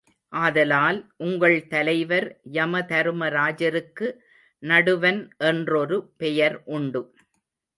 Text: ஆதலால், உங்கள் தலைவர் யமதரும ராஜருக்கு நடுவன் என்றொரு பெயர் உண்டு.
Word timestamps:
ஆதலால், 0.33 0.99
உங்கள் 1.17 1.57
தலைவர் 1.67 2.27
யமதரும 2.51 3.29
ராஜருக்கு 3.29 4.07
நடுவன் 4.63 5.21
என்றொரு 5.37 5.99
பெயர் 6.17 6.63
உண்டு. 6.69 7.03